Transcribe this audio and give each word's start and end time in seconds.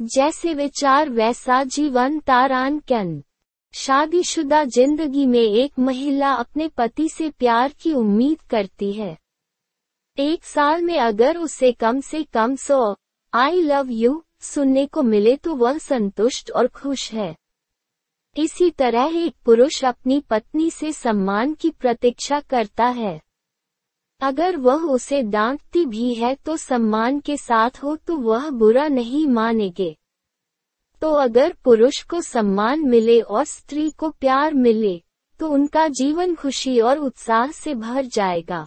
जैसे 0.00 0.52
विचार 0.54 1.08
वैसा 1.10 1.62
जीवन 1.66 2.18
तारान 2.20 2.78
कन। 2.88 3.22
शादीशुदा 3.74 4.62
ज़िंदगी 4.64 5.26
में 5.26 5.40
एक 5.40 5.78
महिला 5.78 6.32
अपने 6.32 6.68
पति 6.68 7.08
से 7.08 7.30
प्यार 7.30 7.72
की 7.80 7.92
उम्मीद 7.92 8.42
करती 8.42 8.92
है। 8.92 9.16
एक 10.18 10.44
साल 10.44 10.82
में 10.82 10.98
अगर 10.98 11.36
उसे 11.36 11.72
कम 11.72 12.00
से 12.00 12.22
कम 12.24 12.56
सो 12.56 12.96
आई 13.32 13.60
लव 13.62 13.90
यू 13.90 14.22
सुनने 14.42 14.86
को 14.86 15.02
मिले 15.02 15.36
तो 15.36 15.54
वह 15.54 15.78
संतुष्ट 15.78 16.50
और 16.50 16.66
खुश 16.66 17.12
है। 17.12 17.34
इसी 18.36 18.70
तरह 18.70 19.16
एक 19.16 19.34
पुरुष 19.44 19.84
अपनी 19.84 20.20
पत्नी 20.20 20.70
से 20.70 20.92
सम्मान 20.92 21.54
की 21.54 21.70
प्रतीक्षा 21.70 22.40
करता 22.40 22.86
है। 22.86 23.20
अगर 24.20 24.56
वह 24.56 24.84
उसे 24.84 25.22
डांटती 25.22 25.84
भी 25.86 26.14
है 26.14 26.34
तो 26.34 26.56
सम्मान 26.56 27.20
के 27.20 27.36
साथ 27.36 27.82
हो 27.82 27.94
तो 27.96 28.16
वह 28.16 28.48
बुरा 28.50 28.86
नहीं 28.88 29.26
मानेगे। 29.26 29.96
तो 31.02 31.12
अगर 31.14 31.54
पुरुष 31.64 32.02
को 32.02 32.20
सम्मान 32.20 32.80
मिले 32.88 33.20
और 33.20 33.44
स्त्री 33.44 33.90
को 33.90 34.10
प्यार 34.10 34.54
मिले 34.54 34.96
तो 35.40 35.48
उनका 35.48 35.86
जीवन 35.88 36.34
खुशी 36.34 36.78
और 36.80 36.98
उत्साह 36.98 37.50
से 37.52 37.74
भर 37.74 38.06
जाएगा। 38.06 38.66